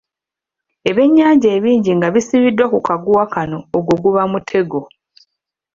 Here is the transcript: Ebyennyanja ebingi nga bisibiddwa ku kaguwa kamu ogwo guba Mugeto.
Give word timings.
Ebyennyanja 0.89 1.47
ebingi 1.57 1.91
nga 1.97 2.07
bisibiddwa 2.15 2.65
ku 2.73 2.79
kaguwa 2.87 3.23
kamu 3.33 3.59
ogwo 3.77 3.93
guba 4.03 4.23
Mugeto. 4.31 4.81